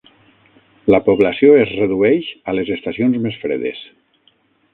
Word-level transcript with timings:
La 0.95 0.99
població 1.09 1.53
es 1.65 1.75
redueix 1.81 2.31
a 2.53 2.57
les 2.61 2.73
estacions 2.77 3.21
més 3.27 3.39
fredes. 3.45 3.87